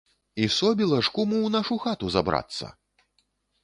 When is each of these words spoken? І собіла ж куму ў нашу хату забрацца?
І 0.41 0.47
собіла 0.59 0.97
ж 1.09 1.13
куму 1.19 1.37
ў 1.43 1.47
нашу 1.59 1.81
хату 1.87 2.05
забрацца? 2.19 2.77